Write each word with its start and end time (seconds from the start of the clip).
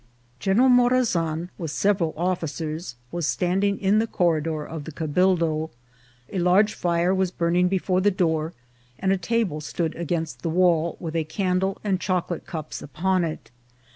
General 0.39 0.67
Morazan, 0.69 1.49
with 1.59 1.69
several 1.69 2.15
officers, 2.17 2.95
was 3.11 3.27
standing 3.27 3.79
in 3.79 3.99
the 3.99 4.07
corridor 4.07 4.65
of 4.65 4.85
the 4.85 4.91
cabildo; 4.91 5.69
a 6.33 6.39
large 6.39 6.73
fire 6.73 7.13
was 7.13 7.29
burning 7.29 7.67
before 7.67 8.01
the 8.01 8.09
door, 8.09 8.51
and 8.97 9.11
a 9.11 9.15
table 9.17 9.61
stood 9.61 9.93
against 9.93 10.41
the 10.41 10.49
wall, 10.49 10.97
with 10.99 11.15
a 11.15 11.23
candle 11.23 11.77
and 11.83 12.01
chocolate 12.01 12.47
cups 12.47 12.81
upon 12.81 13.23
it. 13.23 13.51